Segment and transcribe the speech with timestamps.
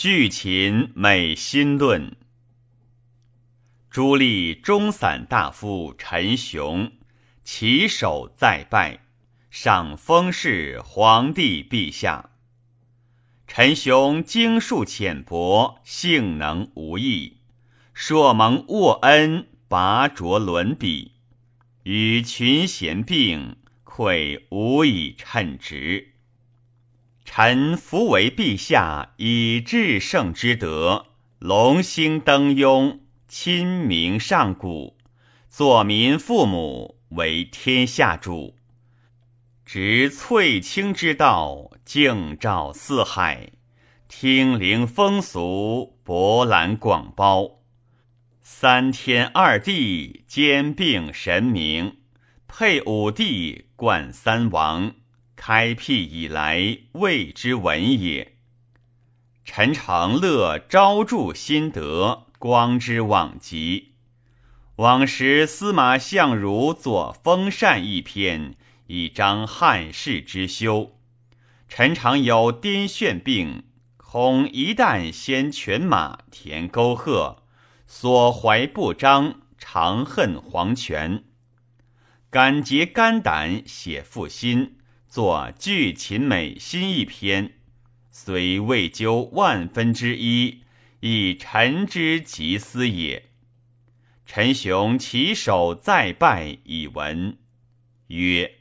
[0.00, 2.14] 巨秦美心论。
[3.90, 6.92] 朱立中散大夫陈雄，
[7.42, 9.00] 起手再拜，
[9.50, 12.30] 上封事皇帝陛下。
[13.48, 17.38] 陈雄经术浅薄，性能无异，
[17.92, 21.14] 硕蒙沃恩，拔擢伦比，
[21.82, 26.12] 与群贤并，愧无以称职。
[27.30, 31.08] 臣服为陛下以至圣之德，
[31.38, 34.96] 龙兴登庸，亲民上古，
[35.50, 38.56] 作民父母，为天下主。
[39.66, 43.50] 执翠青之道，敬照四海，
[44.08, 47.60] 听灵风俗，博览广包。
[48.40, 51.98] 三天二地，兼并神明，
[52.48, 54.94] 配五帝，冠三王。
[55.40, 58.34] 开辟以来，未之闻也。
[59.44, 63.92] 陈长乐昭著心得，光之往极。
[64.76, 68.56] 往时司马相如作《封禅》一篇，
[68.88, 70.98] 以彰汉室之修。
[71.68, 73.62] 陈常有癫眩病，
[73.96, 77.44] 恐一旦先犬马填沟壑，
[77.86, 81.22] 所怀不彰，常恨黄泉。
[82.28, 84.77] 敢竭肝胆，写负心。
[85.08, 87.54] 作巨秦美心一篇，
[88.10, 90.64] 虽未究万分之一，
[91.00, 93.30] 以臣之极思也。
[94.26, 97.38] 陈雄起手再拜以闻，
[98.08, 98.56] 曰：“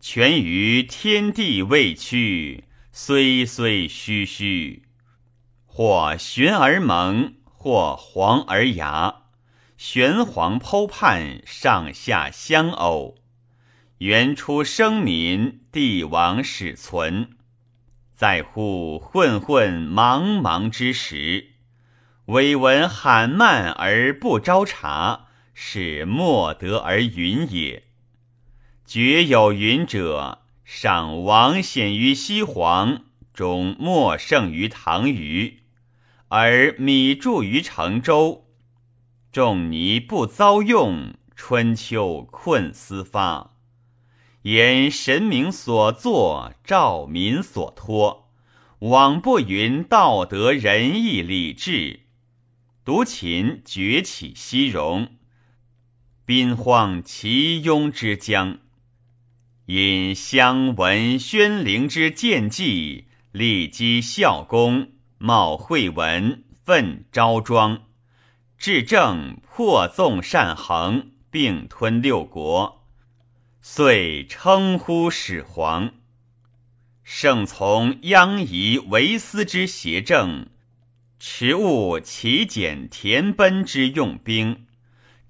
[0.00, 4.84] 权于天地未屈，虽虽虚虚，
[5.66, 9.24] 或玄而蒙，或黄而牙，
[9.76, 13.18] 玄黄剖判，上下相偶。”
[14.04, 17.30] 原初生民，帝王始存。
[18.14, 21.52] 在乎混混茫茫之时，
[22.26, 27.84] 委闻罕慢而不招察，是莫得而云也。
[28.84, 35.60] 绝有云者，上王显于西黄，终莫胜于唐虞，
[36.28, 38.44] 而米著于成周。
[39.32, 43.53] 仲尼不遭用，春秋困思发。
[44.44, 48.30] 言神明所作，照民所托，
[48.80, 52.00] 枉不云道德仁义礼智。
[52.84, 55.12] 独秦崛起西戎，
[56.26, 58.58] 兵荒其庸之疆。
[59.64, 67.84] 因相闻宣陵之见计，立基孝公，冒惠文，奋昭庄，
[68.58, 72.83] 至正破纵善衡，并吞六国。
[73.66, 75.94] 遂称呼始皇，
[77.02, 80.48] 圣从央夷为私之邪政，
[81.18, 84.66] 持物其简田奔之用兵，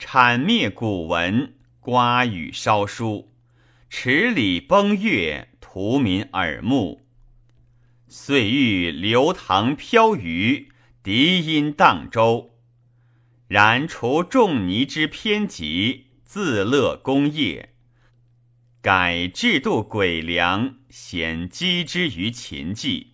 [0.00, 3.32] 铲灭古文，刮雨烧书，
[3.88, 7.06] 持礼崩乐，图民耳目。
[8.08, 10.72] 遂欲流唐飘鱼，
[11.04, 12.50] 敌音荡舟。
[13.46, 17.70] 然除仲尼之偏极，自乐功业。
[18.84, 23.12] 改制度诡良，显积之于秦纪。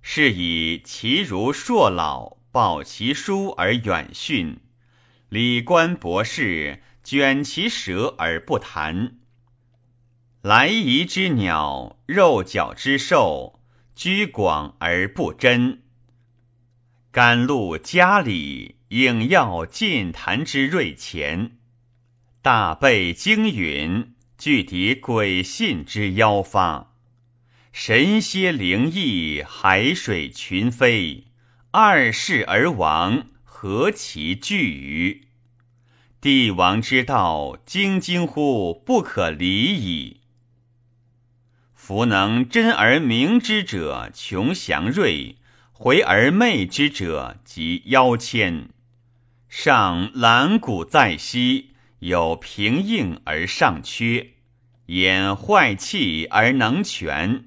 [0.00, 4.56] 是以其如硕老，报其书而远逊；
[5.28, 9.18] 礼官博士，卷其舌而不谈。
[10.40, 13.60] 来仪之鸟，肉角之兽，
[13.94, 15.82] 居广而不真。
[17.12, 21.58] 甘露家礼，应要进谈之锐前。
[22.42, 24.11] 大备经允。
[24.44, 26.94] 具敌鬼信之妖发，
[27.70, 31.28] 神蝎灵异，海水群飞，
[31.70, 35.28] 二世而亡，何其惧于？
[36.20, 40.22] 帝王之道，精精乎不可理矣。
[41.72, 45.36] 夫能真而明之者，穷祥瑞；
[45.70, 48.70] 回而昧之者，即妖谦。
[49.48, 51.68] 上览古在昔。
[52.02, 54.32] 有平应而上缺，
[54.86, 57.44] 掩坏气而能全。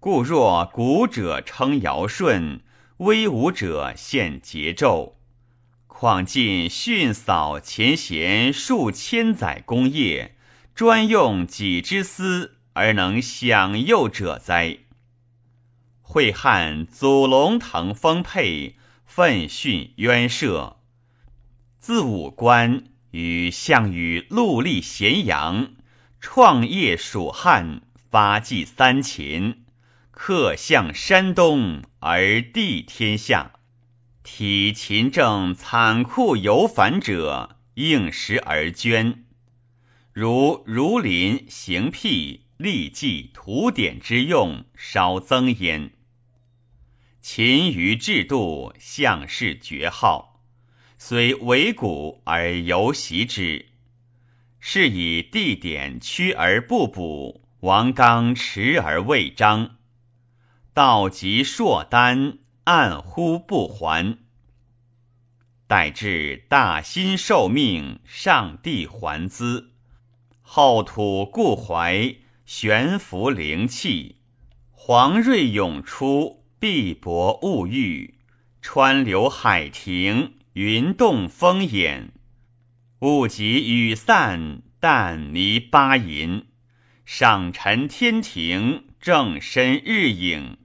[0.00, 2.62] 故若古者称尧舜，
[2.98, 5.16] 威武者献桀纣。
[5.86, 10.36] 况尽训扫前贤数千载功业，
[10.74, 14.78] 专用己之私而能享诱者哉？
[16.00, 20.78] 惠汉祖龙腾丰沛，奋训渊涉，
[21.78, 22.84] 自五官。
[23.14, 25.74] 与项羽戮力咸阳，
[26.20, 29.62] 创业蜀汉，发迹三秦，
[30.10, 33.52] 客向山东而地天下。
[34.24, 39.24] 体秦政残酷有反者，应时而捐。
[40.12, 45.92] 如儒林行辟立祭图典之用，稍增焉。
[47.20, 50.33] 勤于制度，项氏绝号，
[51.06, 53.66] 虽为古而犹习之。
[54.58, 59.76] 是以地点屈而不补，王纲迟而未彰，
[60.72, 62.38] 道及硕丹。
[62.64, 64.16] 暗乎不还，
[65.66, 69.72] 待至大辛受命，上帝还资，
[70.40, 72.14] 后土固怀，
[72.46, 74.16] 悬浮灵气，
[74.70, 78.14] 黄瑞涌出，碧薄物郁，
[78.62, 82.12] 川流海停，云动风掩，
[83.00, 86.46] 物极雨散，淡泥巴银，
[87.04, 90.58] 上沉天庭，正身日影。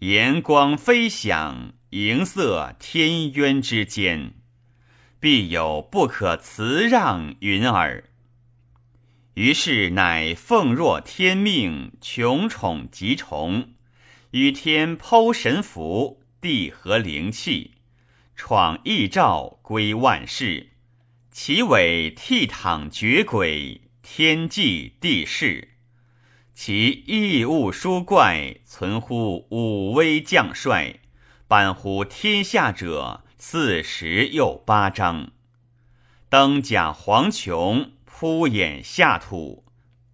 [0.00, 4.34] 炎光飞响，银色天渊之间，
[5.18, 8.04] 必有不可辞让云耳。
[9.32, 13.70] 于是乃奉若天命，穷宠极崇，
[14.32, 17.71] 与天剖神符，地合灵气，
[18.44, 20.70] 闯异兆，归万世。
[21.30, 25.76] 其尾倜傥绝轨，天际地势。
[26.52, 30.98] 其异物殊怪，存乎武威将帅，
[31.46, 35.30] 颁乎天下者四十又八章。
[36.28, 39.64] 登甲黄琼，铺掩下土，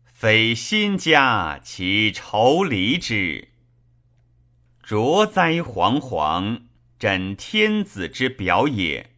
[0.04, 3.48] 非新家其愁离之。
[4.82, 6.60] 卓哉惶惶，
[6.98, 9.10] 枕天子之表也。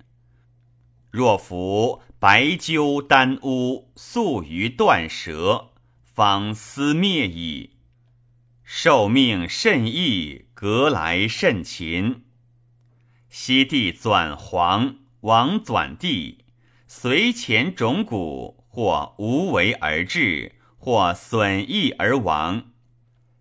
[1.11, 5.69] 若夫白鸠丹乌，素于断舌。
[6.03, 7.71] 方思灭矣。
[8.62, 12.25] 受命甚易，革来甚勤。
[13.31, 16.44] 西帝转皇，王转帝，
[16.87, 22.73] 随前种谷，或无为而治，或损益而亡。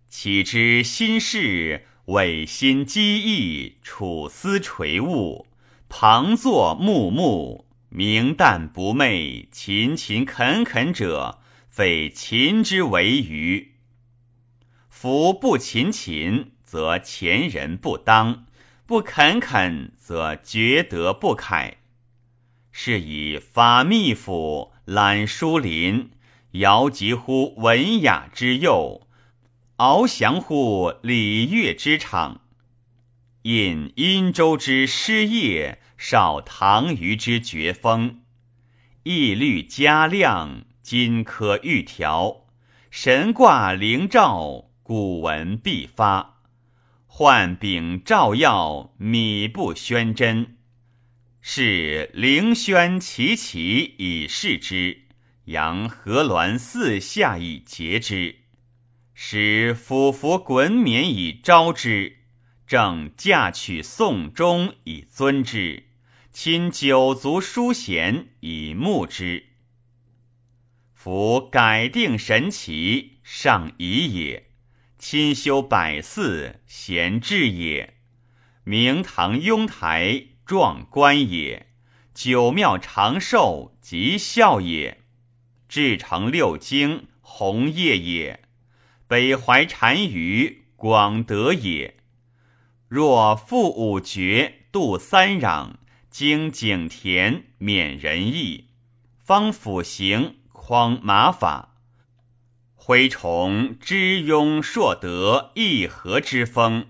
[0.08, 5.46] 岂知心事，委心机意，处思垂物，
[5.88, 11.38] 旁坐木木，明淡不昧，勤勤恳恳者。
[11.68, 13.74] 非勤之为愚，
[14.88, 18.44] 夫不勤勤，则前人不当；
[18.86, 21.76] 不恳恳，则厥德不楷。
[22.72, 26.10] 是以法密府，览书林，
[26.52, 29.06] 遥及乎文雅之幼，
[29.80, 32.42] 翱翔乎礼乐之场。
[33.44, 38.20] 引殷周之诗业，少唐虞之绝风，
[39.04, 40.66] 义律加亮。
[40.82, 42.44] 金科玉条，
[42.90, 46.42] 神卦灵兆，古文必发。
[47.06, 50.58] 幻禀照耀，米不宣真。
[51.40, 55.04] 是灵轩齐齐以示之，
[55.46, 58.39] 扬河峦四下以节之，
[59.22, 62.20] 使俯伏滚冕以昭之，
[62.66, 65.84] 正嫁娶宋钟以尊之，
[66.32, 69.44] 亲九族淑贤以慕之。
[70.94, 74.44] 夫改定神奇，上仪也；
[74.98, 77.90] 亲修百祀，贤治也；
[78.64, 81.66] 明堂雍台，壮观也；
[82.14, 84.96] 九庙长寿，吉孝也；
[85.68, 88.40] 至诚六经，弘业也；
[89.10, 91.96] 北怀单于，广德也。
[92.86, 95.72] 若复五绝，度三壤，
[96.08, 98.66] 经井田，免仁义，
[99.18, 100.36] 方辅行。
[100.52, 101.74] 匡马法，
[102.76, 106.86] 挥崇知庸硕德义和之风，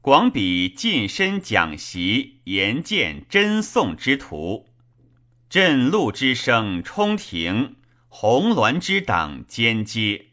[0.00, 4.68] 广比近身讲习言见真颂之徒，
[5.50, 7.74] 震鹿之声冲庭，
[8.06, 10.25] 红鸾之党兼接，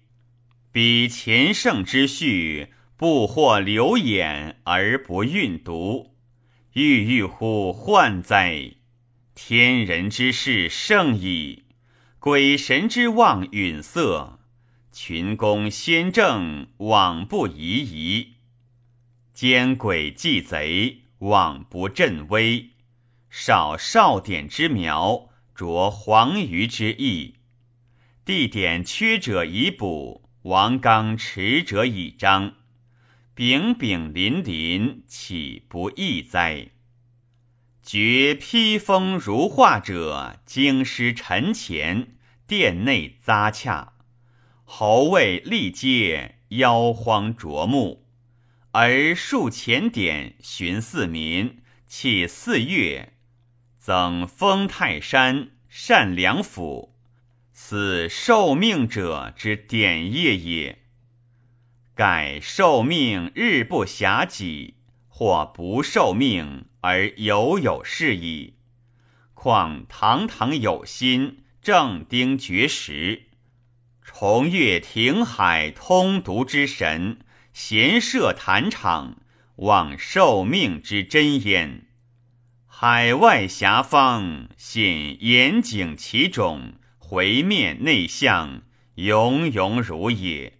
[0.73, 6.15] 比前圣之序，不获流眼而不运读，
[6.71, 8.71] 郁郁乎患哉！
[9.35, 11.65] 天人之事盛矣。
[12.17, 14.39] 鬼神之望允色，
[14.91, 18.29] 群公先正，往不疑疑；
[19.31, 22.71] 奸鬼忌贼，往不振威。
[23.29, 27.35] 少少典之苗，着黄鱼之意。
[28.25, 32.55] 地点缺者以补，王纲持者以彰。
[33.33, 36.69] 丙丙临临，岂不义哉？
[37.81, 42.15] 绝披风如画者，京师陈前。
[42.45, 43.93] 殿内匝洽，
[44.65, 48.05] 侯卫立阶，腰荒卓目，
[48.71, 53.13] 而数前典，寻四民，弃四月，
[53.79, 56.92] 赠封泰山，善良府，
[57.55, 60.79] 此受命者之典业也。
[61.95, 68.55] 盖受命日不暇己，或不受命而犹有事矣。
[69.35, 73.27] 况堂堂有心，正丁绝时，
[74.01, 77.19] 重越庭海，通读之神。
[77.53, 79.17] 闲设坛场，
[79.57, 81.85] 望受命之真焉。
[82.65, 86.73] 海外遐方，信严景其种，
[87.05, 88.63] 回面内向，
[88.95, 90.53] 永永如也。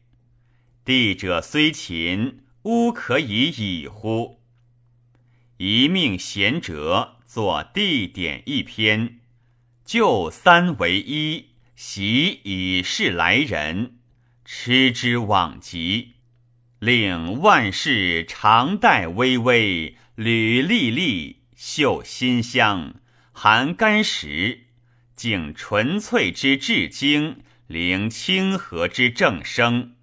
[0.84, 4.42] 地者虽勤，吾可以已乎？
[5.58, 9.22] 一命贤者，作地点一篇，
[9.86, 14.00] 就三为一，习以示来人，
[14.44, 16.12] 持之往极。
[16.80, 22.96] 令万事常带微微，履历历，嗅馨香，
[23.32, 24.66] 含甘食，
[25.24, 27.38] 敬纯粹之至精，
[27.68, 29.96] 灵清和之正生，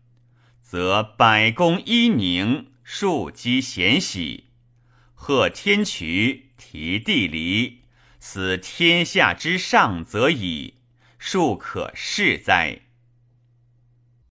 [0.62, 4.44] 则百公一宁，庶几贤喜，
[5.12, 7.82] 贺天衢，提地离，
[8.18, 10.76] 此天下之上则矣，
[11.18, 12.80] 庶可视哉？